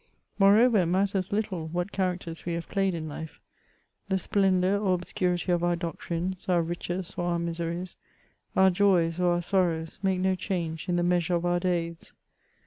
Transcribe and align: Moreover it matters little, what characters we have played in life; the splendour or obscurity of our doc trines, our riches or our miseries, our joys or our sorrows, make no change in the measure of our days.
Moreover 0.39 0.79
it 0.79 0.85
matters 0.87 1.31
little, 1.31 1.67
what 1.67 1.91
characters 1.91 2.43
we 2.43 2.53
have 2.53 2.67
played 2.67 2.95
in 2.95 3.07
life; 3.07 3.39
the 4.09 4.17
splendour 4.17 4.79
or 4.79 4.95
obscurity 4.95 5.51
of 5.51 5.63
our 5.63 5.75
doc 5.75 6.01
trines, 6.01 6.49
our 6.49 6.63
riches 6.63 7.13
or 7.17 7.25
our 7.25 7.37
miseries, 7.37 7.97
our 8.55 8.71
joys 8.71 9.19
or 9.19 9.33
our 9.33 9.43
sorrows, 9.43 9.99
make 10.01 10.19
no 10.19 10.33
change 10.33 10.89
in 10.89 10.95
the 10.95 11.03
measure 11.03 11.35
of 11.35 11.45
our 11.45 11.59
days. 11.59 12.13